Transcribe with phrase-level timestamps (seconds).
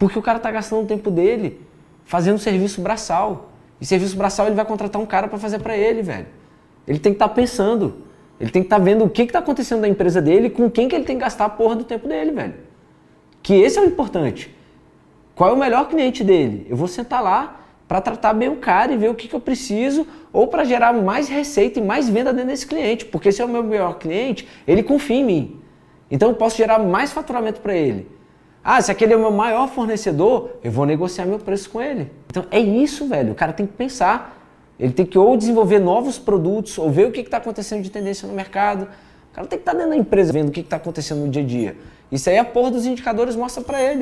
[0.00, 1.60] Porque o cara está gastando o tempo dele
[2.06, 3.50] fazendo serviço braçal.
[3.78, 6.26] E serviço braçal ele vai contratar um cara para fazer para ele, velho.
[6.88, 7.98] Ele tem que estar tá pensando.
[8.40, 10.70] Ele tem que estar tá vendo o que está acontecendo na empresa dele e com
[10.70, 12.54] quem que ele tem que gastar a porra do tempo dele, velho.
[13.42, 14.56] Que esse é o importante.
[15.34, 16.66] Qual é o melhor cliente dele?
[16.70, 19.40] Eu vou sentar lá para tratar bem o cara e ver o que, que eu
[19.40, 23.04] preciso ou para gerar mais receita e mais venda dentro desse cliente.
[23.04, 25.60] Porque se é o meu melhor cliente, ele confia em mim.
[26.10, 28.18] Então eu posso gerar mais faturamento para ele.
[28.62, 32.10] Ah, se aquele é o meu maior fornecedor, eu vou negociar meu preço com ele.
[32.28, 33.32] Então é isso, velho.
[33.32, 34.38] O cara tem que pensar.
[34.78, 38.28] Ele tem que ou desenvolver novos produtos, ou ver o que está acontecendo de tendência
[38.28, 38.88] no mercado.
[39.30, 41.28] O cara tem que estar tá dentro da empresa vendo o que está acontecendo no
[41.28, 41.76] dia a dia.
[42.10, 43.98] Isso aí a porra dos indicadores mostra para ele.